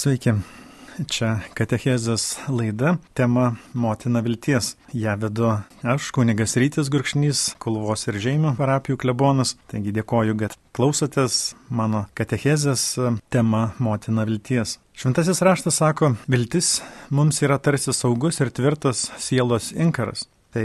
[0.00, 0.32] Sveiki.
[1.12, 4.70] Čia Katechezės laida, tema Motina vilties.
[4.96, 5.50] Ja vedu
[5.84, 9.58] aš, kunigas Rytis Gurkšnys, Kulvos ir Žemio parapijų klebonas.
[9.68, 12.86] Taigi dėkoju, kad klausotės mano Katechezės
[13.28, 14.78] tema Motina vilties.
[14.96, 16.78] Šventasis raštas sako, viltis
[17.12, 20.30] mums yra tarsi saugus ir tvirtas sielos inkaras.
[20.56, 20.64] Tai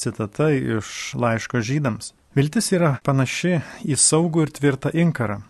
[0.00, 2.14] citata iš laiško žydams.
[2.32, 5.42] Viltis yra panaši į saugų ir tvirtą inkarą.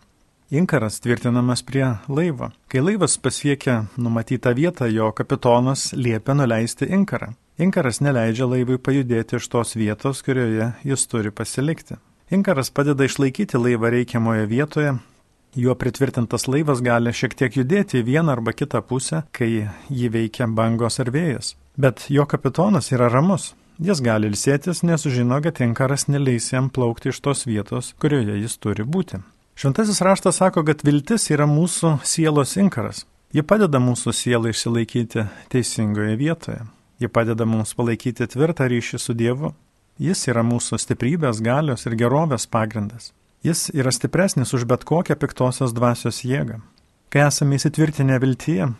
[0.51, 2.49] Inkaras tvirtinamas prie laivo.
[2.69, 7.29] Kai laivas pasiekia numatytą vietą, jo kapitonas liepia nuleisti inkarą.
[7.59, 12.01] Inkaras neleidžia laivui pajudėti iš tos vietos, kurioje jis turi pasilikti.
[12.35, 14.99] Inkaras padeda išlaikyti laivą reikiamoje vietoje.
[15.55, 20.51] Juo pritvirtintas laivas gali šiek tiek judėti į vieną arba kitą pusę, kai jį veikia
[20.51, 21.55] bangos ar vėjas.
[21.79, 23.53] Bet jo kapitonas yra ramus.
[23.79, 28.59] Jis gali ilsėtis, nes žino, kad inkaras neleis jam plaukti iš tos vietos, kurioje jis
[28.59, 29.23] turi būti.
[29.61, 33.03] Šventasis raštas sako, kad viltis yra mūsų sielos inkaras.
[33.37, 36.63] Ji padeda mūsų sielai išsilaikyti teisingoje vietoje.
[36.97, 39.51] Ji padeda mums palaikyti tvirtą ryšį su Dievu.
[40.01, 43.11] Jis yra mūsų stiprybės, galios ir gerovės pagrindas.
[43.45, 46.63] Jis yra stipresnis už bet kokią piktosios dvasios jėgą.
[47.13, 48.71] Kai esame įsitvirtinę viltyje,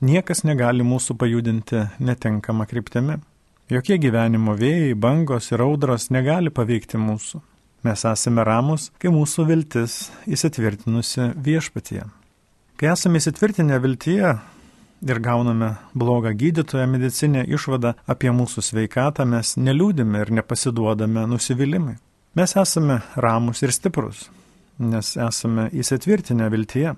[0.00, 3.20] niekas negali mūsų pajudinti netinkamą kryptimi.
[3.68, 7.44] Jokie gyvenimo vėjai, bangos ir audros negali paveikti mūsų.
[7.80, 9.94] Mes esame ramus, kai mūsų viltis
[10.28, 12.02] įsitvirtinusi viešpatyje.
[12.76, 14.34] Kai esame įsitvirtinę viltyje
[15.08, 21.96] ir gauname blogą gydytoją medicinę išvadą apie mūsų sveikatą, mes neliūdime ir nepasiduodame nusivylimui.
[22.36, 24.26] Mes esame ramus ir stiprus,
[24.76, 26.94] nes esame įsitvirtinę viltyje.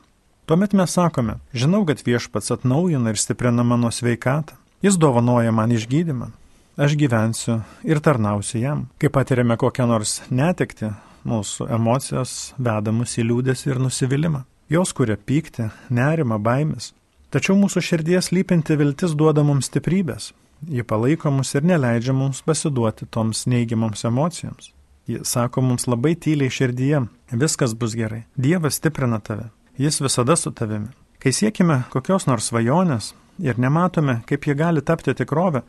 [0.51, 4.59] Tuomet mes sakome, žinau, kad viešpats atnaujina ir stiprina mano sveikatą.
[4.83, 6.33] Jis dovanoja man išgydymą
[6.77, 8.87] aš gyvensiu ir tarnausiu jam.
[8.99, 10.93] Kai patiriame kokią nors netekti,
[11.29, 14.45] mūsų emocijos veda mus į liūdės ir nusivylimą.
[14.73, 16.93] Jos kuria pyktį, nerimą, baimės.
[17.33, 20.33] Tačiau mūsų širdies lypinti viltis duoda mums stiprybės.
[20.69, 24.71] Ji palaiko mus ir neleidžia mums pasiduoti toms neigiamoms emocijoms.
[25.09, 27.01] Ji sako mums labai tyliai širdyje,
[27.35, 28.23] viskas bus gerai.
[28.37, 30.93] Dievas stiprina tave, jis visada su tavimi.
[31.19, 33.13] Kai siekime kokios nors svajonės
[33.43, 35.65] ir nematome, kaip ji gali tapti tikrovę,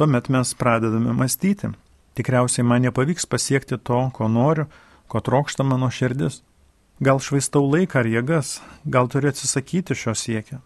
[0.00, 1.68] tuomet mes pradedame mąstyti.
[2.16, 4.64] Tikriausiai man nepavyks pasiekti to, ko noriu,
[5.12, 6.38] ko trokšta mano širdis.
[7.04, 10.62] Gal švaistau laiką ar jėgas, gal turiu atsisakyti šio siekio.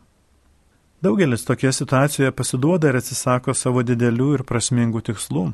[1.03, 5.45] Daugelis tokie situacijoje pasiduoda ir atsisako savo didelių ir prasmingų tikslų.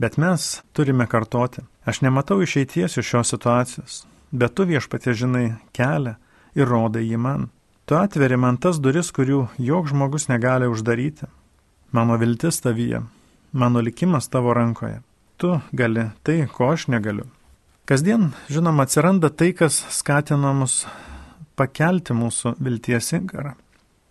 [0.00, 1.66] Bet mes turime kartoti.
[1.84, 4.00] Aš nematau išeities iš šios situacijos,
[4.32, 5.44] bet tu viešpatie žinai
[5.76, 6.16] kelią
[6.56, 7.46] ir rodai jį man.
[7.84, 11.28] Tu atveri man tas duris, kurių jok žmogus negali uždaryti.
[11.92, 13.02] Mano viltis tavyje,
[13.52, 15.02] mano likimas tavo rankoje.
[15.36, 17.26] Tu gali tai, ko aš negaliu.
[17.84, 20.86] Kasdien, žinoma, atsiranda tai, kas skatina mus
[21.58, 23.52] pakelti mūsų vilties inkarą.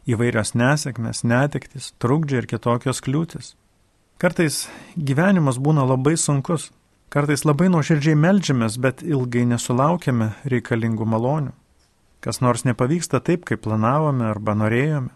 [0.05, 3.55] Įvairios nesėkmės, netektis, trukdžiai ir kitokios kliūtis.
[4.21, 6.67] Kartais gyvenimas būna labai sunkus,
[7.09, 11.55] kartais labai nuoširdžiai melžiamės, bet ilgai nesulaukiame reikalingų malonių.
[12.21, 15.09] Kas nors nepavyksta taip, kaip planavome arba norėjome.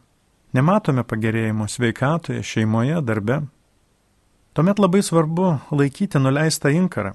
[0.55, 3.41] Nematome pagerėjimo sveikatoje, šeimoje, darbe.
[4.55, 7.11] Tuomet labai svarbu laikyti nuleistą inkarą.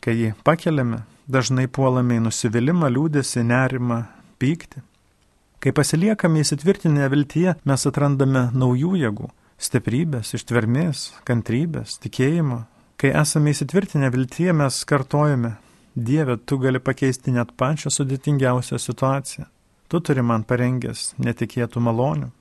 [0.00, 3.98] Kai jį pakeliame, dažnai puolame į nusivylimą, liūdėsi, nerimą,
[4.40, 4.80] pyktį.
[5.60, 9.28] Kai pasiliekame įsitvirtinę viltyje, mes atrandame naujų jėgų-
[9.66, 12.62] stiprybės, ištvermės, kantrybės, tikėjimo.
[12.96, 15.58] Kai esame įsitvirtinę viltyje, mes kartojame-
[16.08, 19.46] Dieve, tu gali pakeisti net pačią sudėtingiausią situaciją.
[19.88, 22.37] Tu turi man parengęs netikėtų malonių.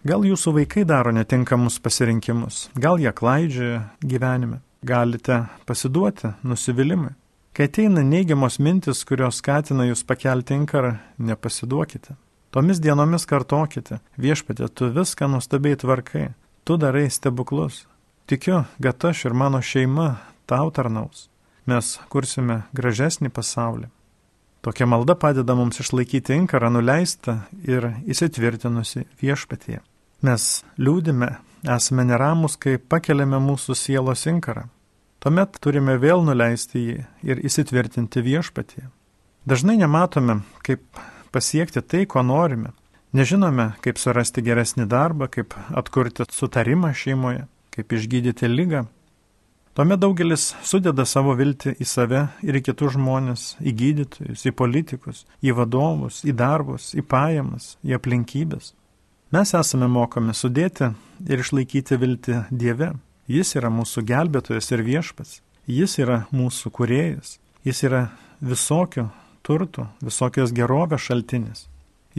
[0.00, 7.10] Gal jūsų vaikai daro netinkamus pasirinkimus, gal jie klaidžioja gyvenime, galite pasiduoti nusivylimui.
[7.52, 12.16] Kai ateina neigiamos mintis, kurios skatina jūs pakelti inkarą, nepasiduokite.
[12.48, 16.30] Tomis dienomis kartokite, viešpatė, tu viską nuostabiai tvarkai,
[16.64, 17.82] tu darai stebuklus.
[18.24, 20.14] Tikiu, kad aš ir mano šeima
[20.48, 21.28] tau tarnaus.
[21.68, 23.92] Mes kursime gražesnį pasaulį.
[24.64, 29.82] Tokia malda padeda mums išlaikyti inkarą nuleistą ir įsitvirtinusi viešpatie.
[30.20, 30.46] Mes
[30.76, 31.30] liūdime,
[31.64, 34.66] esame neramus, kai pakeliame mūsų sielos inkarą.
[35.20, 38.90] Tuomet turime vėl nuleisti jį ir įsitvirtinti viešpatyje.
[39.48, 40.84] Dažnai nematome, kaip
[41.32, 42.74] pasiekti tai, ko norime.
[43.16, 48.84] Nežinome, kaip surasti geresnį darbą, kaip atkurti sutarimą šeimoje, kaip išgydyti lygą.
[49.74, 55.24] Tuomet daugelis sudeda savo viltį į save ir į kitus žmonės, į gydytojus, į politikus,
[55.40, 58.74] į vadovus, į darbus, į pajamas, į aplinkybės.
[59.30, 60.88] Mes esame mokomi sudėti
[61.30, 62.88] ir išlaikyti viltį Dieve.
[63.30, 65.36] Jis yra mūsų gelbėtojas ir viešpats.
[65.70, 67.36] Jis yra mūsų kuriejas.
[67.62, 68.00] Jis yra
[68.42, 69.04] visokio
[69.46, 71.68] turtų, visokios gerovės šaltinis.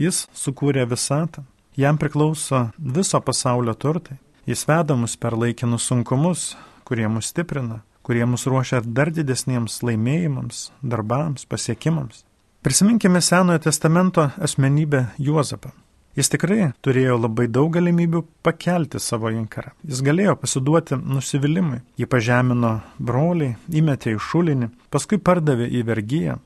[0.00, 1.44] Jis sukūrė visatą.
[1.76, 4.16] Jam priklauso viso pasaulio turtai.
[4.48, 6.54] Jis veda mus per laikinus sunkumus,
[6.88, 12.24] kurie mus stiprina, kurie mus ruošia dar didesniems laimėjimams, darbams, pasiekimams.
[12.64, 15.76] Prisiminkime Senojo testamento asmenybę Juozapą.
[16.12, 19.70] Jis tikrai turėjo labai daug galimybių pakelti savo inkarą.
[19.88, 21.80] Jis galėjo pasiduoti nusivylimui.
[21.96, 26.36] Jį pažemino broliai, įmetė į šulinį, paskui pardavė į vergyją.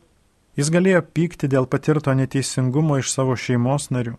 [0.57, 4.15] Jis galėjo pykti dėl patirto neteisingumo iš savo šeimos narių.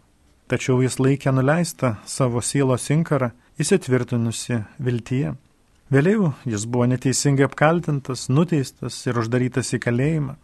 [0.52, 5.34] Tačiau jis laikė nuleistą savo sielos inkarą, įsitvirtinusi viltyje.
[5.92, 10.36] Vėliau jis buvo neteisingai apkaltintas, nuteistas ir uždarytas į kalėjimą.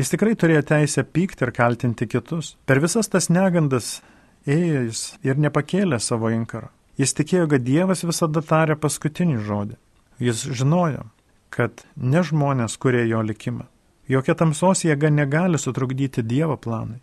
[0.00, 2.56] Jis tikrai turėjo teisę pykti ir kaltinti kitus.
[2.66, 4.00] Per visas tas negandas
[4.46, 6.70] ėjo jis ir nepakėlė savo inkaro.
[7.00, 9.76] Jis tikėjo, kad Dievas visada tarė paskutinį žodį.
[10.22, 11.06] Jis žinojo,
[11.50, 13.66] kad ne žmonės kurie jo likimą.
[14.10, 17.00] Jokia tamsos jėga negali sutrukdyti Dievo planai.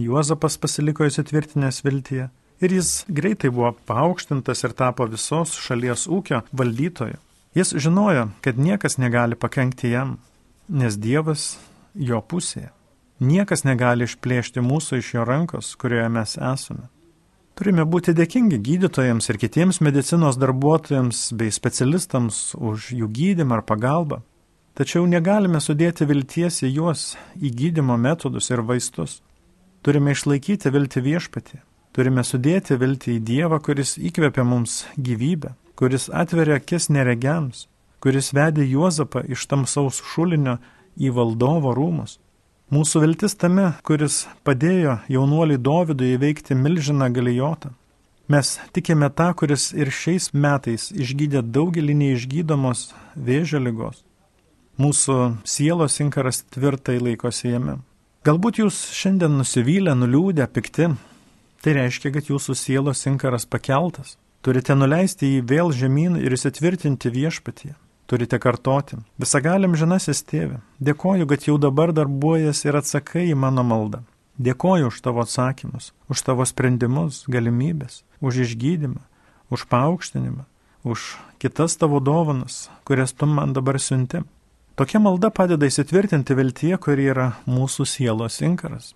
[0.00, 2.30] Juozapas pasiliko įsitvirtinęs viltyje
[2.62, 7.18] ir jis greitai buvo paaukštintas ir tapo visos šalies ūkio valdytoju.
[7.54, 10.16] Jis žinojo, kad niekas negali pakengti jam,
[10.68, 11.58] nes Dievas
[11.94, 12.70] jo pusėje.
[13.22, 16.88] Niekas negali išplėšti mūsų iš jo rankos, kurioje mes esame.
[17.54, 24.22] Turime būti dėkingi gydytojams ir kitiems medicinos darbuotojams bei specialistams už jų gydimą ar pagalbą.
[24.74, 27.02] Tačiau negalime sudėti vilties į juos,
[27.36, 29.20] į gydimo metodus ir vaistus.
[29.84, 31.60] Turime išlaikyti viltį viešpatį.
[31.92, 37.66] Turime sudėti viltį į Dievą, kuris įkvepia mums gyvybę, kuris atveria akis neregiams,
[38.00, 40.56] kuris vedė Juozapą iš tamsaus šulinio
[40.96, 42.16] į valdovo rūmus.
[42.72, 47.74] Mūsų viltis tame, kuris padėjo jaunuoliui Dovydui įveikti milžiną galijotą.
[48.32, 54.00] Mes tikime tą, kuris ir šiais metais išgydė daugelį neišgydomos vėžio lygos.
[54.80, 57.76] Mūsų sielos inkaras tvirtai laikosi jame.
[58.24, 60.94] Galbūt jūs šiandien nusivylę, nuliūdę, pikti.
[61.60, 64.16] Tai reiškia, kad jūsų sielos inkaras pakeltas.
[64.40, 67.76] Turite nuleisti jį vėl žemyn ir įsitvirtinti viešpatyje
[68.06, 68.98] turite kartoti.
[69.20, 74.02] Visagalim žinasis tėve, dėkoju, kad jau dabar darbuojas ir atsakai į mano maldą.
[74.42, 79.02] Dėkoju už tavo atsakymus, už tavo sprendimus, galimybės, už išgydymą,
[79.52, 80.46] už paaukštinimą,
[80.88, 84.22] už kitas tavo dovanas, kurias tu man dabar siunti.
[84.74, 88.94] Tokia malda padeda įsitvirtinti viltyje, kuri yra mūsų sielos inkaras.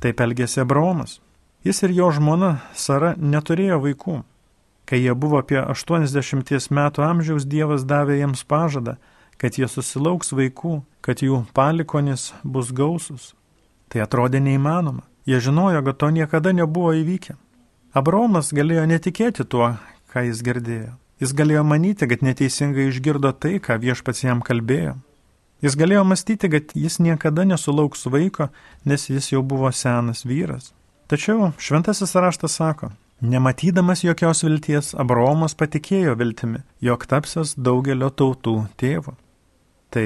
[0.00, 1.18] Taip elgėsi Abraomas.
[1.66, 4.22] Jis ir jo žmona Sara neturėjo vaikų.
[4.88, 8.94] Kai jie buvo apie 80 metų amžiaus, Dievas davė jiems pažadą,
[9.36, 13.34] kad jie susilauks vaikų, kad jų palikonis bus gausus.
[13.92, 15.04] Tai atrodė neįmanoma.
[15.28, 17.36] Jie žinojo, kad to niekada nebuvo įvykę.
[17.92, 19.74] Abromas galėjo netikėti tuo,
[20.08, 20.94] ką jis girdėjo.
[21.20, 24.94] Jis galėjo manyti, kad neteisingai išgirdo tai, ką viešpats jam kalbėjo.
[25.60, 28.48] Jis galėjo mąstyti, kad jis niekada nesulauks vaiko,
[28.88, 30.70] nes jis jau buvo senas vyras.
[31.10, 39.16] Tačiau šventasis raštas sako, Nematydamas jokios vilties, Abraomas patikėjo viltimi, jog tapsias daugelio tautų tėvu.
[39.90, 40.04] Tai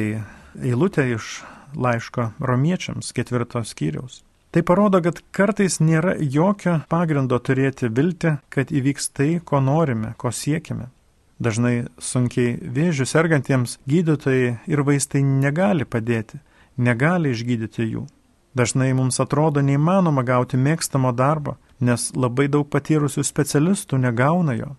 [0.57, 1.43] eilutė iš
[1.77, 4.23] laiško romiečiams ketvirtos skyriaus.
[4.53, 10.33] Tai parodo, kad kartais nėra jokio pagrindo turėti viltį, kad įvyks tai, ko norime, ko
[10.33, 10.89] siekime.
[11.37, 16.41] Dažnai sunkiai vėžių sergantiems gydytojai ir vaistai negali padėti,
[16.81, 18.07] negali išgydyti jų.
[18.57, 24.73] Dažnai mums atrodo neįmanoma gauti mėgstamo darbo, nes labai daug patyrusių specialistų negauna jo.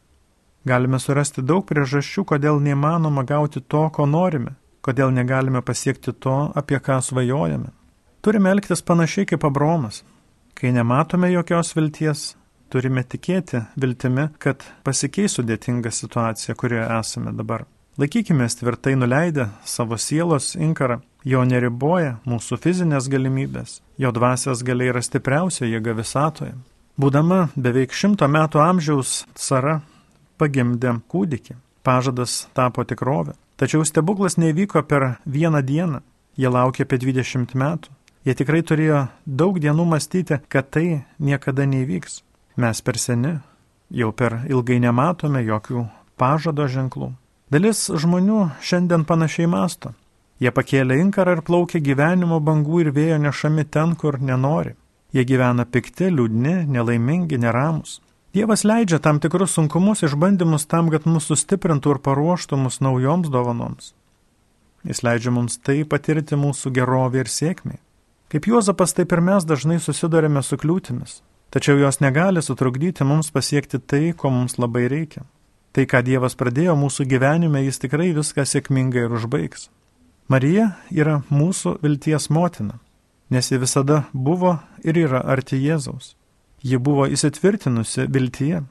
[0.65, 6.79] Galime surasti daug priežasčių, kodėl neįmanoma gauti to, ko norime, kodėl negalime pasiekti to, apie
[6.79, 7.73] ką svajojame.
[8.23, 10.03] Turime elgtis panašiai kaip Abromas.
[10.55, 12.35] Kai nematome jokios vilties,
[12.71, 17.65] turime tikėti viltimi, kad pasikeis sudėtinga situacija, kurioje esame dabar.
[17.99, 25.03] Laikykime tvirtai nuleidę savo sielos inkarą, jo neriboja mūsų fizinės galimybės, jo dvasios galiai yra
[25.05, 26.55] stipriausia jėga visatoje.
[26.93, 29.79] Būdama beveik šimto metų amžiaus, Sara
[30.37, 31.55] pagimdė kūdikį.
[31.83, 33.33] Pažadas tapo tikrovė.
[33.57, 36.03] Tačiau stebuklas nevyko per vieną dieną.
[36.37, 37.89] Jie laukė apie 20 metų.
[38.23, 42.21] Jie tikrai turėjo daug dienų mąstyti, kad tai niekada neįvyks.
[42.61, 43.33] Mes per seni,
[43.89, 47.11] jau per ilgai nematome jokių pažado ženklų.
[47.49, 49.93] Dalis žmonių šiandien panašiai masto.
[50.39, 54.77] Jie pakėlė inkarą ir plaukė gyvenimo bangų ir vėjo nešami ten, kur nenori.
[55.13, 57.99] Jie gyvena pikti, liūdni, nelaimingi, neramus.
[58.33, 63.91] Dievas leidžia tam tikrus sunkumus, išbandymus tam, kad mus sustiprintų ir paruoštų mus naujoms dovanoms.
[64.89, 67.77] Jis leidžia mums tai patirti mūsų gerovį ir sėkmį.
[68.33, 71.19] Kaip Juozapas, taip ir mes dažnai susidurėme su kliūtimis,
[71.53, 75.27] tačiau jos negali sutrukdyti mums pasiekti tai, ko mums labai reikia.
[75.77, 79.69] Tai, ką Dievas pradėjo mūsų gyvenime, jis tikrai viską sėkmingai ir užbaigs.
[80.25, 82.79] Marija yra mūsų vilties motina
[83.29, 86.15] nes ji visada buvo ir yra arti Jėzaus.
[86.63, 88.63] ji buvo įsitvirtinusi viltyje.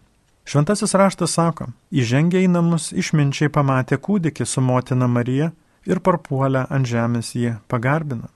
[0.44, 5.52] Šventasis raštas sako, įžengę į namus išminčiai pamatė kūdikį su motina Marija
[5.86, 8.30] ir parpuolę ant žemės jį pagarbina.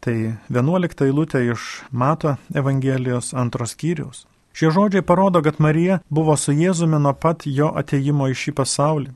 [0.00, 4.24] Tai 11 eilutė iš Mato Evangelijos antros skyriaus.
[4.54, 9.10] Šie žodžiai parodo, kad Marija buvo su Jėzumi nuo pat jo ateimo į šį pasaulį.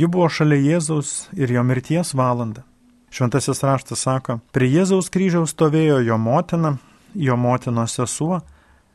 [0.00, 2.64] Ji buvo šalia Jėzaus ir jo mirties valanda.
[3.10, 6.76] Šventasis raštas sako, prie Jėzaus kryžiaus stovėjo jo motina,
[7.14, 8.38] jo motinos sesuo,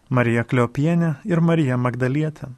[0.10, 2.54] Marija Kliopienė ir Marija Magdalietė.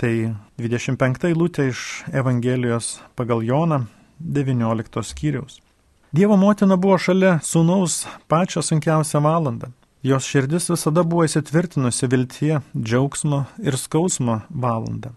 [0.00, 0.12] Tai
[0.60, 1.80] 25 eilutė iš
[2.12, 3.84] Evangelijos pagal Joną
[4.20, 5.60] 19 skyriaus.
[6.12, 9.72] Dievo motina buvo šalia sūnaus pačią sunkiausią valandą.
[10.02, 15.14] Jos širdis visada buvo įsitvirtinusi viltie, džiaugsmo ir skausmo valandą.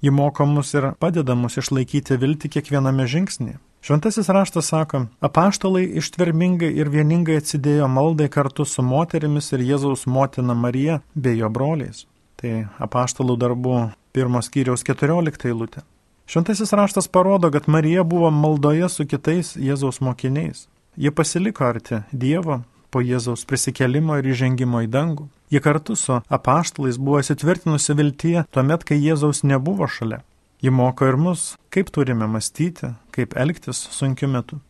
[0.00, 3.58] Ji moko mus ir padeda mus išlaikyti viltį kiekviename žingsnėje.
[3.80, 10.54] Šventasis raštas sako, apaštalai ištvermingai ir vieningai atsidėjo maldai kartu su moterimis ir Jėzaus motina
[10.54, 12.04] Marija bei jo broliais.
[12.36, 13.78] Tai apaštalų darbų
[14.12, 15.80] pirmos kiriaus 14 eilutė.
[16.28, 20.68] Šventasis raštas parodo, kad Marija buvo maldoje su kitais Jėzaus mokiniais.
[20.96, 22.60] Jie pasiliko arti Dievo
[22.90, 25.30] po Jėzaus prisikelimo ir įžengimo į dangų.
[25.50, 30.20] Ji kartu su apaštalais buvo įsitvirtinusi viltyje tuomet, kai Jėzaus nebuvo šalia.
[30.60, 34.60] Ji moko ir mus, kaip turime mąstyti, kaip elgtis sunkiu metu.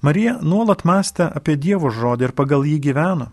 [0.00, 3.26] Marija nuolat mąstė apie Dievo žodį ir pagal jį gyveno.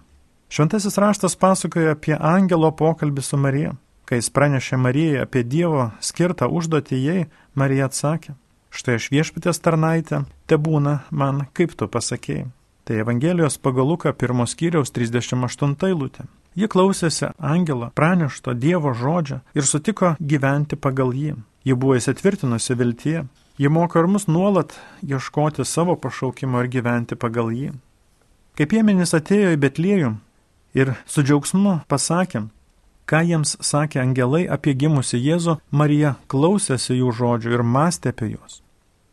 [0.49, 3.75] Šventasis raštas pasakoja apie angelo pokalbį su Marija.
[4.07, 8.33] Kai jis pranešė Marijai apie Dievo skirtą užduotį jai, Marija atsakė,
[8.71, 12.47] štai aš viešpatės tarnaitė, te būna man, kaip tu pasakėjai.
[12.87, 16.23] Tai Evangelijos pagal Luką pirmos kiriaus 38 eilutė.
[16.57, 21.35] Ji klausėsi angelo pranešto Dievo žodžio ir sutiko gyventi pagal jį.
[21.67, 23.25] Ji buvo įsitvirtinusi viltyje.
[23.61, 24.73] Ji moko ir mus nuolat
[25.05, 27.73] ieškoti savo pašaukimo ir gyventi pagal jį.
[28.57, 30.11] Kaip piemenys atėjo į Betliejų
[30.77, 32.47] ir su džiaugsmu pasakė,
[33.05, 38.63] ką jiems sakė angelai apie gimusi Jėzų, Marija klausėsi jų žodžių ir mąstė apie juos.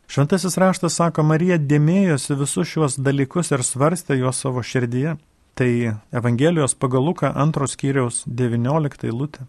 [0.09, 5.15] Šventasis raštas sako, Marija dėmėjosi visus šiuos dalykus ir svarstė juos savo širdyje.
[5.55, 9.45] Tai Evangelijos pagal Luką antros kiriaus 19 eilutė.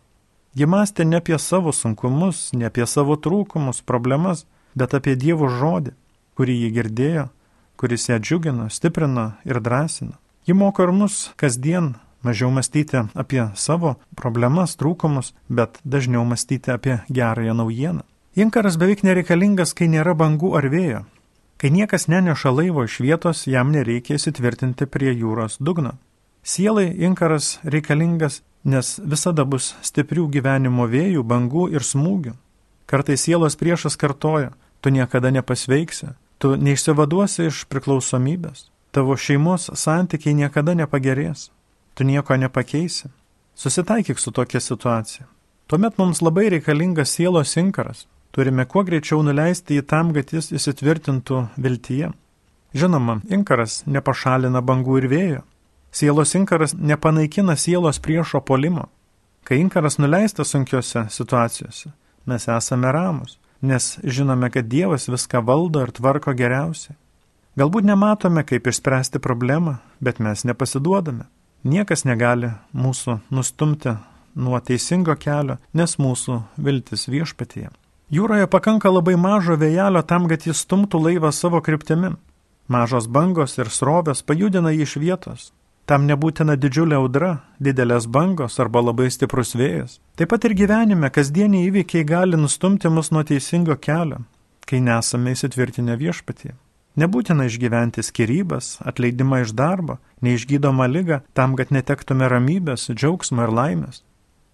[0.55, 4.45] Ji mąstė ne apie savo sunkumus, ne apie savo trūkumus, problemas,
[4.79, 5.97] bet apie Dievo žodį,
[6.39, 7.25] kurį ji girdėjo,
[7.75, 10.15] kuris ją džiugino, stiprino ir drąsino.
[10.47, 17.01] Ji moko ir mus kasdien mažiau mąstyti apie savo problemas, trūkumus, bet dažniau mąstyti apie
[17.11, 18.07] gerąją naujieną.
[18.37, 21.03] Inkaras beveik nereikalingas, kai nėra bangų ar vėjo.
[21.57, 25.97] Kai niekas neneša laivo iš vietos, jam nereikia įsitvirtinti prie jūros dugno.
[26.47, 32.35] Sielai inkaras reikalingas nes visada bus stiprių gyvenimo vėjų, bangų ir smūgių.
[32.91, 40.75] Kartais sielos priešas kartoja, tu niekada nepasveiksi, tu neišsivaduosi iš priklausomybės, tavo šeimos santykiai niekada
[40.79, 41.51] nepagerės,
[41.95, 43.11] tu nieko nepakeisi.
[43.57, 45.27] Susitaikyk su tokia situacija.
[45.67, 48.05] Tuomet mums labai reikalingas sielos inkaras.
[48.37, 52.13] Turime kuo greičiau nuleisti jį tam, kad jis įsitvirtintų viltyje.
[52.77, 55.45] Žinoma, inkaras nepašalina bangų ir vėjo,
[55.97, 58.89] Sielos inkaras nepanaikina sielos priešo polimo.
[59.45, 61.89] Kai inkaras nuleistas sunkiose situacijose,
[62.27, 66.99] mes esame ramus, nes žinome, kad Dievas viską valdo ir tvarko geriausiai.
[67.57, 71.25] Galbūt nematome, kaip išspręsti problemą, bet mes nepasiduodame.
[71.65, 73.97] Niekas negali mūsų nustumti
[74.35, 77.73] nuo teisingo kelio, nes mūsų viltis viešpatyje.
[78.07, 82.13] Jūroje pakanka labai mažo vėjelio tam, kad jis stumtų laivą savo kryptimi.
[82.71, 85.49] Mažos bangos ir srovės pajudina jį iš vietos.
[85.91, 89.99] Tam nebūtina didžiulė audra, didelės bangos arba labai stiprus vėjas.
[90.15, 94.23] Taip pat ir gyvenime kasdieniai įvykiai gali nustumti mus nuo teisingo kelio,
[94.71, 96.55] kai nesame įsitvirtinę viešpatie.
[96.97, 104.06] Nebūtina išgyventi skirybas, atleidimą iš darbo, neišgydomą lygą, tam, kad netektume ramybės, džiaugsmo ir laimės.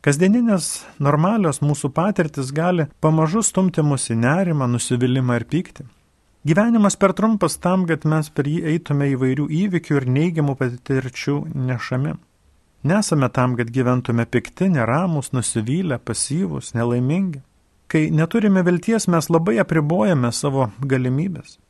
[0.02, 5.84] Kasdieninės normalios mūsų patirtis gali pamažu stumti mus į nerimą, nusivylimą ir pyktį.
[6.42, 11.36] Gyvenimas per trumpas tam, kad mes per jį eitume įvairių įvykių ir neigiamų patirčių
[11.68, 12.16] nešami.
[12.82, 17.44] Nesame tam, kad gyventume pikti, neramus, nusivylę, pasyvūs, nelaimingi.
[17.86, 21.60] Kai neturime vilties, mes labai apribojame savo galimybės.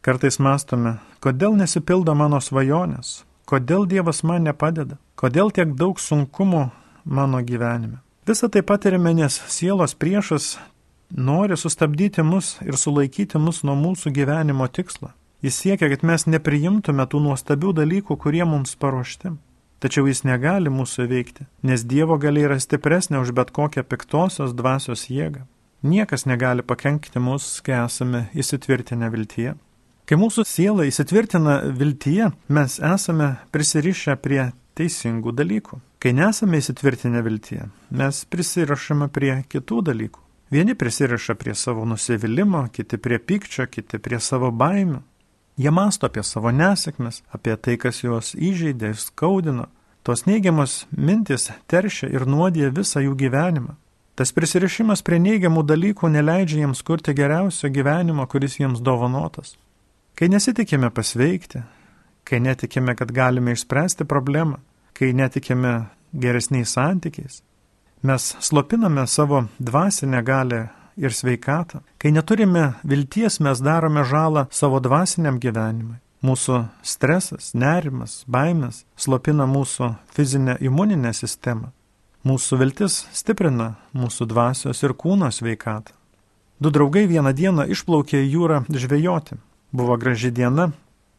[0.00, 6.70] Kartais mastome, kodėl nesipildo mano svajonės, kodėl Dievas man nepadeda, kodėl tiek daug sunkumų
[7.06, 8.02] mano gyvenime.
[8.26, 10.56] Visą tai patirime, nes sielos priešas
[11.10, 15.12] nori sustabdyti mus ir sulaikyti mus nuo mūsų gyvenimo tikslo.
[15.42, 19.36] Jis siekia, kad mes nepriimtume tų nuostabių dalykų, kurie mums paruošti.
[19.78, 25.04] Tačiau jis negali mūsų veikti, nes Dievo galia yra stipresnė už bet kokią piktosios dvasios
[25.12, 25.44] jėgą.
[25.86, 29.52] Niekas negali pakenkti mus, kai esame įsitvirtinę viltyje.
[30.06, 35.80] Kai mūsų siela įsitvirtina viltyje, mes esame prisirišę prie teisingų dalykų.
[36.02, 40.22] Kai nesame įsitvirtinę viltyje, mes prisirašame prie kitų dalykų.
[40.50, 45.00] Vieni prisiriša prie savo nusivylimą, kiti prie pykčio, kiti prie savo baimių.
[45.56, 49.66] Jie masto apie savo nesėkmes, apie tai, kas juos įžeidė skaudino.
[50.06, 53.74] Tos neigiamos mintis teršia ir nuodė visą jų gyvenimą.
[54.16, 59.56] Tas prisirišimas prie neigiamų dalykų neleidžia jiems kurti geriausio gyvenimo, kuris jiems dovanotas.
[60.16, 61.64] Kai nesitikime pasveikti,
[62.24, 64.60] kai netikime, kad galime išspręsti problemą,
[64.96, 65.74] kai netikime
[66.16, 67.42] geresniais santykiais,
[68.02, 71.80] mes slopiname savo dvasinę galę ir sveikatą.
[71.98, 76.00] Kai neturime vilties, mes darome žalą savo dvasiniam gyvenimui.
[76.24, 81.70] Mūsų stresas, nerimas, baimės slopina mūsų fizinę imuninę sistemą.
[82.26, 85.92] Mūsų viltis stiprina mūsų dvasios ir kūno sveikatą.
[86.58, 89.36] Du draugai vieną dieną išplaukė į jūrą žvejoti.
[89.76, 90.70] Buvo graži diena,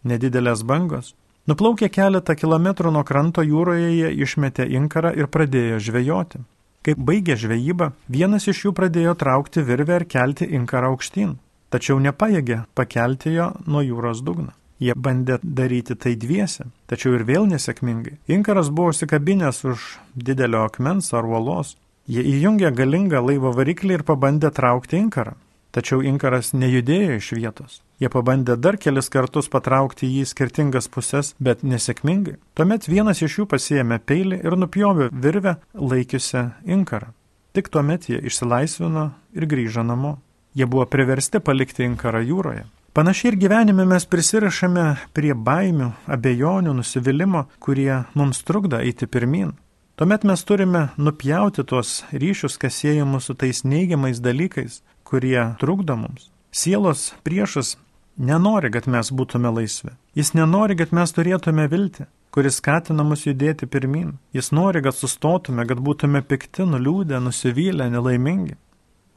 [0.04, 1.14] nedidelės bangos.
[1.48, 6.42] Nuplaukė keletą kilometrų nuo kranto jūroje jie išmetė inkarą ir pradėjo žvejoti.
[6.84, 11.38] Kai baigė žvejybą, vienas iš jų pradėjo traukti virvę ir kelti inkarą aukštyn,
[11.72, 14.52] tačiau nepajėgė pakelti jo nuo jūros dugno.
[14.84, 18.20] Jie bandė daryti tai dviese, tačiau ir vėl nesėkmingai.
[18.28, 21.78] Inkaras buvo užsikabinęs už didelio akmens ar uolos.
[22.12, 25.40] Jie įjungė galingą laivo variklį ir pabandė traukti inkarą.
[25.72, 27.82] Tačiau inkaras nejudėjo iš vietos.
[27.98, 32.36] Jie pabandė dar kelis kartus patraukti jį į skirtingas puses, bet nesėkmingai.
[32.54, 36.44] Tuomet vienas iš jų pasiėmė peilį ir nupjovė virvę laikiusią
[36.78, 37.10] inkarą.
[37.58, 40.20] Tik tuomet jie išsilaisvino ir grįžo namo.
[40.54, 42.68] Jie buvo priversti palikti inkarą jūroje.
[42.98, 49.56] Panašiai ir gyvenime mes prisirašame prie baimių, abejonių, nusivylimų, kurie mums trukdo eiti pirmin.
[49.98, 56.30] Tuomet mes turime nupjauti tuos ryšius, kas sieja mūsų tais neigiamais dalykais, kurie trukdo mums.
[56.54, 57.76] Sielos priešas
[58.18, 59.94] nenori, kad mes būtume laisvi.
[60.18, 64.18] Jis nenori, kad mes turėtume viltį, kuris skatina mus judėti pirmin.
[64.34, 68.58] Jis nori, kad sustotume, kad būtume pikti, nuliūdę, nusivylę, nelaimingi.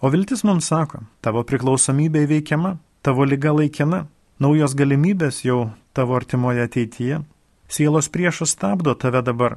[0.00, 4.02] O viltis mums sako, tavo priklausomybė įveikiama, Tavo lyga laikina,
[4.36, 7.22] naujos galimybės jau tavo artimoje ateityje.
[7.72, 9.56] Sielos priešas stabdo tave dabar.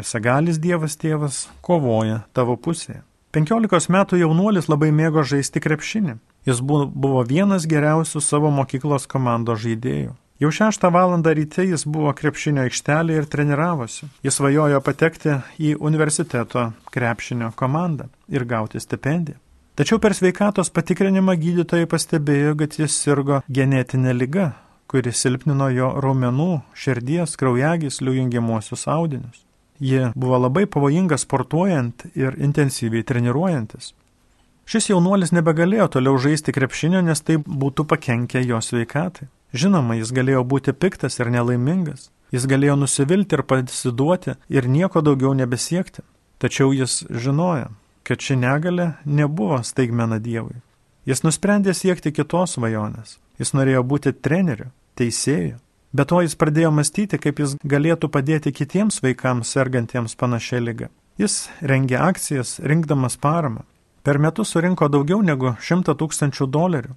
[0.00, 3.02] Visagalis Dievas tėvas kovoja tavo pusėje.
[3.32, 6.18] Penkiolikos metų jaunuolis labai mėgo žaisti krepšinį.
[6.44, 10.10] Jis buvo vienas geriausių savo mokyklos komandos žaidėjų.
[10.42, 14.08] Jau šeštą valandą ryte jis buvo krepšinio aikštelėje ir treniravosi.
[14.26, 19.38] Jis vajojo patekti į universiteto krepšinio komandą ir gauti stipendiją.
[19.80, 24.50] Tačiau per sveikatos patikrinimą gydytojai pastebėjo, kad jis sirgo genetinė lyga,
[24.92, 29.40] kuri silpnino jo raumenų, širdies, kraujagyslių jungiamuosius audinius.
[29.82, 33.92] Ji buvo labai pavojinga sportuojant ir intensyviai treniruojantis.
[34.70, 39.26] Šis jaunuolis nebegalėjo toliau žaisti krepšinio, nes tai būtų pakenkę jo sveikatai.
[39.52, 42.12] Žinoma, jis galėjo būti piktas ir nelaimingas.
[42.32, 46.06] Jis galėjo nusivilti ir pasiduoti ir nieko daugiau nebesiekti.
[46.38, 47.72] Tačiau jis žinojo,
[48.06, 50.62] kad ši negalė nebuvo staigmena Dievui.
[51.10, 53.18] Jis nusprendė siekti kitos svajonės.
[53.42, 55.58] Jis norėjo būti treneriu, teisėju.
[55.92, 60.88] Be to jis pradėjo mąstyti, kaip jis galėtų padėti kitiems vaikams sergantiems panašią lygą.
[61.20, 63.66] Jis rengė akcijas, rinkdamas paramą.
[64.02, 66.94] Per metus surinko daugiau negu 100 tūkstančių dolerių.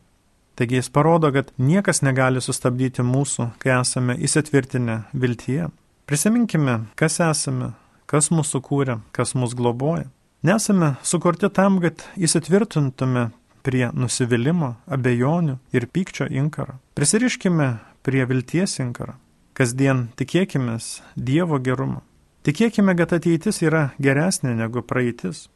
[0.56, 5.68] Taigi jis parodo, kad niekas negali sustabdyti mūsų, kai esame įsitvirtinę viltyje.
[6.08, 7.74] Prisiminkime, kas esame,
[8.08, 10.08] kas mūsų kūrė, kas mus globoja.
[10.46, 13.28] Nesame sukurti tam, kad įsitvirtintume
[13.66, 16.78] prie nusivylimų, abejonių ir pykčio inkaro.
[16.96, 17.70] Prisiriškime
[18.06, 19.18] prie vilties inkaro.
[19.58, 20.78] Kasdien tikėkime
[21.16, 22.04] Dievo gerumu.
[22.46, 25.48] Tikėkime, kad ateitis yra geresnė negu praeitis.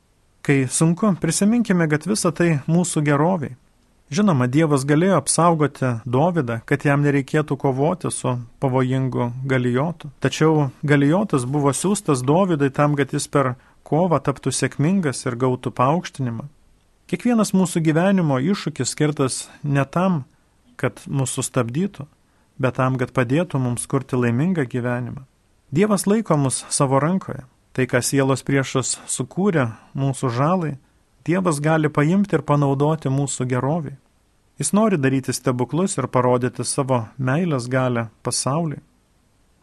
[0.42, 3.58] Kai sunku, prisiminkime, kad visa tai mūsų geroviai.
[4.10, 10.10] Žinoma, Dievas galėjo apsaugoti Dovydą, kad jam nereikėtų kovoti su pavojingu galijotu.
[10.18, 13.52] Tačiau galijotas buvo siūstas Dovydai tam, kad jis per
[13.86, 16.48] kovą taptų sėkmingas ir gautų paaukštinimą.
[17.10, 20.24] Kiekvienas mūsų gyvenimo iššūkis skirtas ne tam,
[20.82, 22.08] kad mūsų sustabdytų,
[22.60, 25.24] bet tam, kad padėtų mums kurti laimingą gyvenimą.
[25.72, 27.46] Dievas laiko mus savo rankoje.
[27.74, 30.76] Tai, ką sielos priešas sukūrė mūsų žalai,
[31.30, 33.92] Dievas gali paimti ir panaudoti mūsų gerovį.
[34.60, 38.80] Jis nori daryti stebuklus ir parodyti savo meilės galę pasauliui.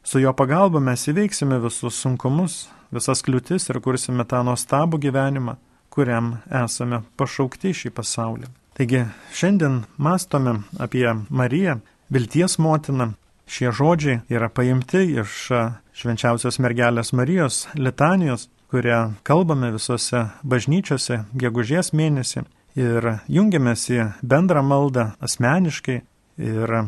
[0.07, 5.57] Su jo pagalba mes įveiksime visus sunkumus, visas kliūtis ir kursime tą nuostabų gyvenimą,
[5.91, 8.53] kuriam esame pašaukti šį pasaulį.
[8.77, 9.03] Taigi
[9.35, 11.81] šiandien mastome apie Mariją,
[12.11, 13.13] vilties motiną.
[13.47, 15.47] Šie žodžiai yra paimti iš
[15.95, 22.43] švenčiausios mergelės Marijos litanijos, kurią kalbame visose bažnyčiose gegužės mėnesį
[22.77, 26.01] ir jungiamės į bendrą maldą asmeniškai
[26.43, 26.79] ir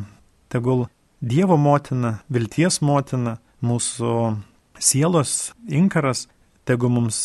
[0.51, 4.11] tegul Dievo motina, vilties motina mūsų
[4.79, 6.29] sielos inkaras,
[6.63, 7.19] tegu mums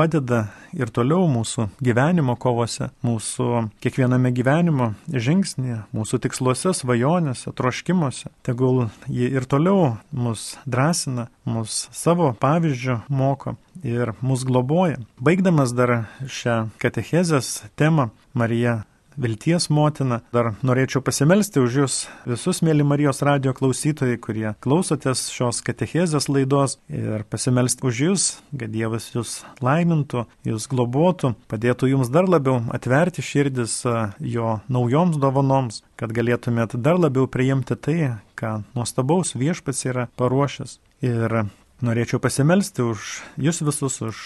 [0.00, 8.30] padeda ir toliau mūsų gyvenimo kovose, mūsų kiekviename gyvenimo žingsnėje, mūsų tiksluose, svajonėse, troškimuose.
[8.46, 15.02] Tegul ji ir toliau mus drąsina, mus savo pavyzdžių moko ir mus globoja.
[15.20, 18.80] Baigdamas dar šią katechezės temą, Marija
[19.16, 20.20] vilties motina.
[20.34, 21.96] Dar norėčiau pasimelsti už Jūs
[22.28, 28.72] visus, mėly Marijos radio klausytojai, kurie klausotės šios katechezės laidos ir pasimelsti už Jūs, kad
[28.74, 33.80] Dievas Jūs laimintų, Jūs globotų, padėtų Jums dar labiau atverti širdis
[34.20, 37.98] jo naujoms dovanoms, kad galėtumėt dar labiau priimti tai,
[38.40, 40.78] ką nuostabaus viešpats yra paruošęs.
[41.00, 41.42] Ir
[41.80, 44.18] Norėčiau pasimelsti už jūs visus, už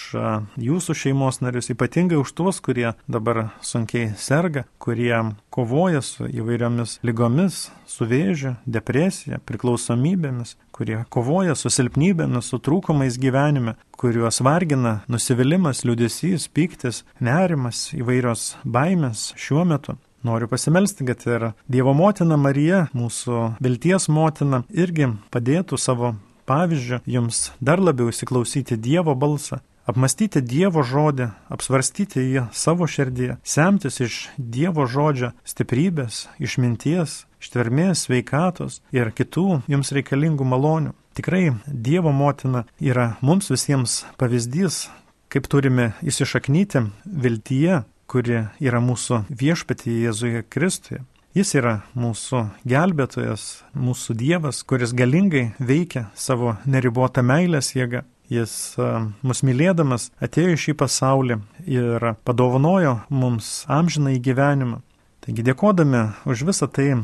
[0.59, 5.15] jūsų šeimos narius, ypatingai už tuos, kurie dabar sunkiai serga, kurie
[5.55, 13.77] kovoja su įvairiomis lygomis, su vėžiu, depresija, priklausomybėmis, kurie kovoja su silpnybėmis, su trūkumais gyvenime,
[13.95, 19.95] kuriuos vargina nusivylimas, liudesys, pyktis, nerimas, įvairios baimės šiuo metu.
[20.27, 27.51] Noriu pasimelsti, kad ir Dievo motina Marija, mūsų vilties motina, irgi padėtų savo pavyzdžiu jums
[27.61, 34.87] dar labiau įsiklausyti Dievo balsą, apmastyti Dievo žodį, apsvarstyti jį savo širdyje, semtis iš Dievo
[34.89, 40.95] žodžio stiprybės, išminties, ištvermės, sveikatos ir kitų jums reikalingų malonių.
[41.15, 44.89] Tikrai Dievo motina yra mums visiems pavyzdys,
[45.31, 51.05] kaip turime įsišaknyti viltyje, kuri yra mūsų viešpatyje Jėzuje Kristuje.
[51.35, 58.05] Jis yra mūsų gelbėtojas, mūsų Dievas, kuris galingai veikia savo neribotą meilės jėgą.
[58.31, 58.53] Jis
[59.27, 64.79] mus mylėdamas atėjo į šį pasaulį ir padovanojo mums amžiną į gyvenimą.
[65.27, 67.03] Taigi dėkodami už visą tai,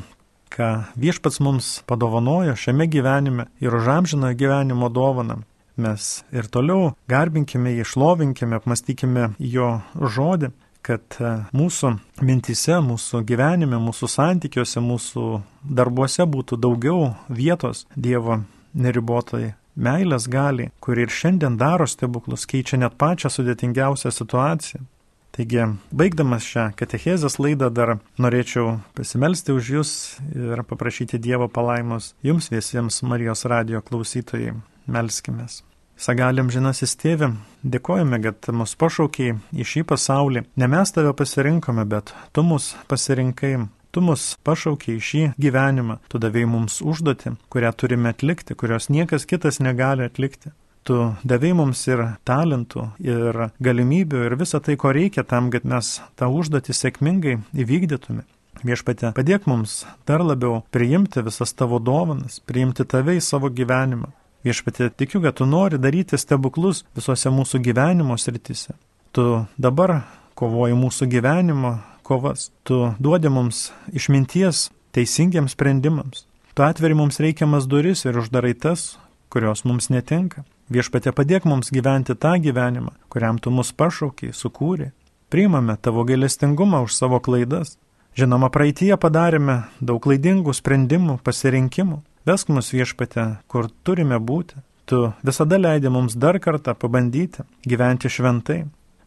[0.54, 5.40] ką viešpats mums padovanojo šiame gyvenime ir už amžiną gyvenimo dovaną,
[5.74, 10.54] mes ir toliau garbinkime jį, šlovinkime, apmastykime jo žodį
[10.86, 11.94] kad e, mūsų
[12.26, 15.24] mintise, mūsų gyvenime, mūsų santykiuose, mūsų
[15.64, 18.42] darbuose būtų daugiau vietos Dievo
[18.74, 24.82] neribotai meilės gali, kuri ir šiandien daro stebuklus, keičia net pačią sudėtingiausią situaciją.
[25.30, 25.62] Taigi,
[25.94, 29.92] baigdamas šią katechezės laidą dar norėčiau pasimelsti už Jūs
[30.34, 34.58] ir paprašyti Dievo palaimos Jums visiems Marijos radio klausytojai.
[34.90, 35.62] Melskimės.
[36.00, 40.46] Sagalim žinasis tėvė, dėkojame, kad mus pašaukiai į šį pasaulį.
[40.56, 43.66] Ne mes tave pasirinkome, bet tu mus pasirinkai.
[43.90, 49.26] Tu mus pašaukiai į šį gyvenimą, tu davėjai mums užduoti, kurią turime atlikti, kurios niekas
[49.26, 50.54] kitas negali atlikti.
[50.86, 55.98] Tu davėjai mums ir talentų, ir galimybių, ir visą tai, ko reikia tam, kad mes
[56.16, 58.24] tą užduotį sėkmingai įvykdytume.
[58.64, 64.14] Viešpatė, padėk mums dar labiau priimti visas tavo dovanas, priimti tave į savo gyvenimą.
[64.46, 68.72] Viešpatė, tikiu, kad tu nori daryti stebuklus visose mūsų gyvenimo sritise.
[69.12, 69.24] Tu
[69.60, 70.00] dabar
[70.38, 71.74] kovoji mūsų gyvenimo
[72.06, 72.48] kovas.
[72.64, 76.24] Tu duodi mums išminties teisingiams sprendimams.
[76.54, 78.96] Tu atveri mums reikiamas duris ir uždarai tas,
[79.30, 80.46] kurios mums netinka.
[80.70, 84.90] Viešpatė padėk mums gyventi tą gyvenimą, kuriam tu mus pašaukiai, sukūrė.
[85.30, 87.76] Priimame tavo gailestingumą už savo klaidas.
[88.18, 92.00] Žinoma, praeitie padarėme daug klaidingų sprendimų, pasirinkimų.
[92.30, 94.60] Vesk mus viešpate, kur turime būti.
[94.86, 98.60] Tu visada leidi mums dar kartą pabandyti gyventi šventai.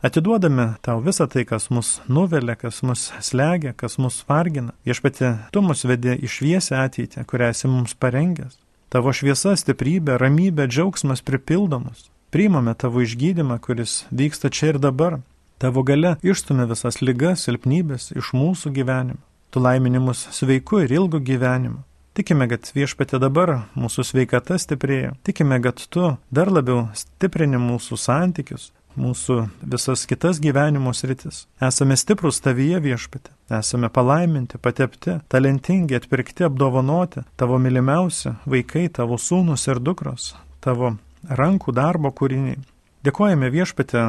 [0.04, 4.74] Atiduodame tau visą tai, kas mus nuvelia, kas mus slegia, kas mus vargina.
[4.84, 8.58] Viešpatė, tu mus vedi į šviesę ateitį, kurią esi mums parengęs.
[8.92, 12.10] Tavo šviesa, stiprybė, ramybė, džiaugsmas pripildomus.
[12.36, 15.22] Priimame tavo išgydymą, kuris vyksta čia ir dabar.
[15.64, 19.24] Tavo gale išstumė visas lygas, silpnybės iš mūsų gyvenimo.
[19.48, 21.86] Tu laiminimus sveiku ir ilgu gyvenimu.
[22.14, 25.16] Tikime, kad viešpatė dabar mūsų sveikata stiprėja.
[25.26, 29.38] Tikime, kad tu dar labiau stiprini mūsų santykius, mūsų
[29.72, 31.48] visas kitas gyvenimo sritis.
[31.58, 33.34] Esame stiprus tavyje viešpatė.
[33.58, 37.26] Esame palaiminti, patepti, talentingi, atpirkti, apdovanoti.
[37.34, 40.94] Tavo mylimiausi vaikai, tavo sūnus ir dukros, tavo
[41.26, 42.62] rankų darbo kūriniai.
[43.04, 44.06] Dėkojame viešpatė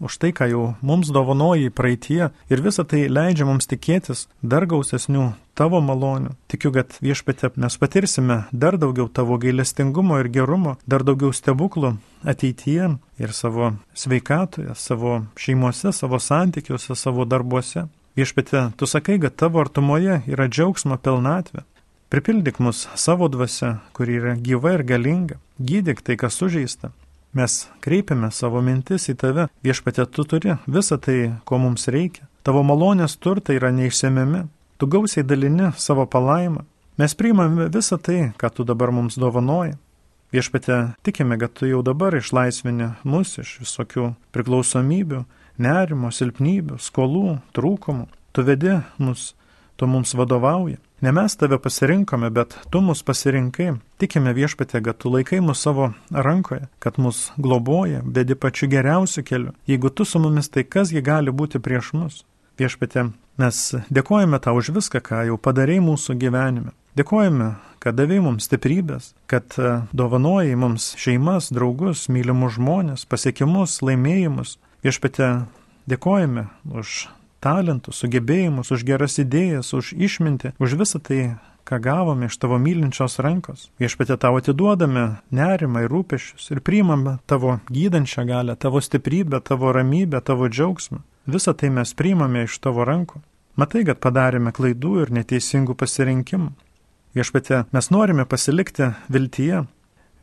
[0.00, 5.32] už tai, ką jau mums dovanoji praeitie ir visa tai leidžia mums tikėtis dar gausesnių
[5.56, 6.34] tavo malonių.
[6.52, 11.96] Tikiu, kad viešpatė mes patirsime dar daugiau tavo gailestingumo ir gerumo, dar daugiau stebuklų
[12.28, 12.90] ateityje
[13.22, 17.86] ir savo sveikatoje, savo šeimose, savo santykiuose, savo darbuose.
[18.16, 21.64] Viešpatė, tu sakai, kad tavo artumoje yra džiaugsmo pilnatvė.
[22.12, 25.40] Pripildyk mus savo dvasia, kuri yra gyva ir galinga.
[25.58, 26.92] Gydyk tai, kas sužeista.
[27.36, 32.24] Mes kreipiame savo mintis į tave, viešpatė, tu turi visą tai, ko mums reikia.
[32.48, 34.46] Tavo malonės turtai yra neišsemiami,
[34.80, 36.64] tu gausiai dalini savo palaimą.
[36.96, 39.74] Mes priimame visą tai, ką tu dabar mums dovanoji.
[40.32, 45.20] Viešpatė, tikime, kad tu jau dabar išlaisvini mus iš visokių priklausomybių,
[45.60, 48.08] nerimo, silpnybių, skolų, trūkumų.
[48.32, 49.34] Tu vedi mus,
[49.76, 50.80] tu mums vadovauji.
[51.06, 53.76] Ne mes tave pasirinkome, bet tu mus pasirinkai.
[54.02, 59.52] Tikime viešpatė, kad tu laikai mus savo rankoje, kad mus globoja, vedi pačiu geriausiu keliu.
[59.70, 62.16] Jeigu tu su mumis, tai kasgi gali būti prieš mus?
[62.58, 63.04] Viešpatė,
[63.38, 66.74] mes dėkojame tau už viską, ką jau padarėjai mūsų gyvenime.
[66.98, 74.58] Dėkojame, kad davai mums stiprybės, kad e, dovanojai mums šeimas, draugus, mylimus žmonės, pasiekimus, laimėjimus.
[74.82, 75.30] Viešpatė,
[75.86, 77.04] dėkojame už
[77.46, 81.20] talentus, sugebėjimus, už geras idėjas, už išmintį, už visą tai,
[81.66, 83.68] ką gavome iš tavo mylinčios rankos.
[83.82, 90.20] Viešpatė tau atiduodame nerimą ir rūpešius ir priimame tavo gydančią galę, tavo stiprybę, tavo ramybę,
[90.22, 91.02] tavo džiaugsmą.
[91.26, 93.22] Visą tai mes priimame iš tavo rankų.
[93.58, 96.52] Matai, kad padarėme klaidų ir neteisingų pasirinkimų.
[97.16, 99.64] Viešpatė, mes norime pasilikti viltyje.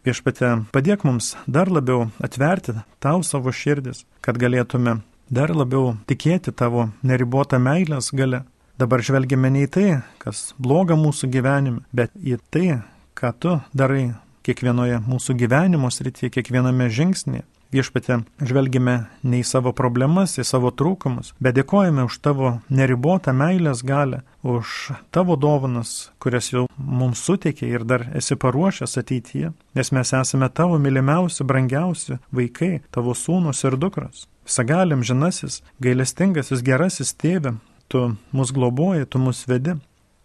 [0.05, 4.99] Viešpatė, padėk mums dar labiau atverti tau savo širdis, kad galėtume
[5.33, 8.43] dar labiau tikėti tavo neribotą meilės gale.
[8.77, 9.87] Dabar žvelgiame ne į tai,
[10.21, 12.81] kas bloga mūsų gyvenime, bet į tai,
[13.17, 14.13] ką tu darai
[14.45, 17.45] kiekvienoje mūsų gyvenimo srityje, kiekviename žingsnėje.
[17.73, 23.81] Viešpatė, žvelgime ne į savo problemas, į savo trūkumus, bet dėkojame už tavo neribotą meilės
[23.81, 30.13] galę, už tavo dovanas, kurias jau mums suteikė ir dar esi paruošęs ateityje, nes mes
[30.19, 34.27] esame tavo mylimiausi, brangiausi vaikai, tavo sūnus ir dukras.
[34.43, 37.55] Visagalim žinasis, gailestingasis, gerasis tėve,
[37.87, 39.77] tu mus globoji, tu mus vedi.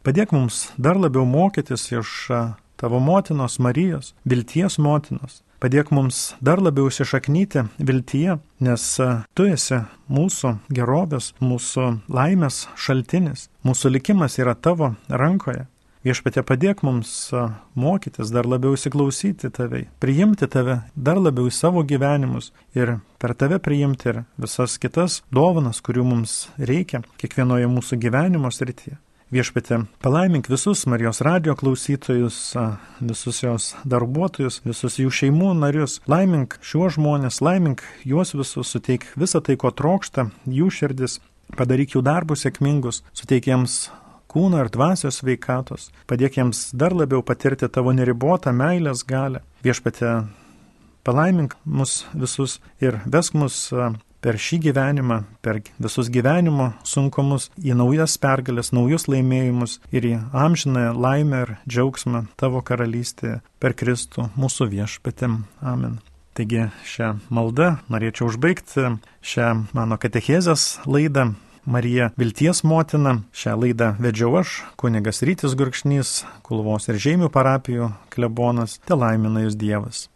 [0.07, 2.14] Padėk mums dar labiau mokytis iš
[2.78, 5.42] tavo motinos Marijos, vilties motinos.
[5.59, 8.85] Padėk mums dar labiau įsišaknyti viltyje, nes
[9.35, 13.48] tu esi mūsų gerovės, mūsų laimės šaltinis.
[13.66, 15.66] Mūsų likimas yra tavo rankoje.
[16.09, 17.11] Viešpatė padėk mums
[17.77, 23.59] mokytis, dar labiau įsiklausyti tavai, priimti tave dar labiau į savo gyvenimus ir per tave
[23.61, 28.97] priimti ir visas kitas dovanas, kurių mums reikia kiekvienoje mūsų gyvenimo srityje.
[29.37, 32.40] Viešpatė, palaimink visus Marijos radio klausytojus,
[33.05, 39.44] visus jos darbuotojus, visus jų šeimų narius, laimink šiuos žmonės, laimink juos visus, suteik visą
[39.44, 41.21] tai, ko trokšta jų širdis,
[41.61, 43.83] padaryk jų darbus sėkmingus, suteik jiems
[44.29, 49.43] kūno ir dvasios veikatos, padėk jiems dar labiau patirti tavo neribotą meilės galę.
[49.64, 50.29] Viešpatė,
[51.07, 53.64] palaimink mus visus ir vesk mus
[54.21, 60.93] per šį gyvenimą, per visus gyvenimo sunkumus į naujas pergalės, naujus laimėjimus ir į amžinąją
[60.99, 65.43] laimę ir džiaugsmą tavo karalystėje per Kristų mūsų viešpatėm.
[65.62, 65.99] Amen.
[66.38, 68.93] Taigi šią maldą norėčiau užbaigti
[69.27, 71.33] šią mano katechezės laidą
[71.68, 73.18] Marija Vilties motina.
[73.37, 76.12] Šią laidą vedžiau aš, kunigas Rytis Gurkšnys,
[76.46, 80.07] Kulvos ir Žemių parapijų klebonas, te laimina jūs Dievas.